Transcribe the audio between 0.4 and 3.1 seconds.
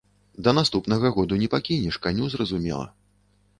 Да наступнага году не пакінеш, каню зразумела.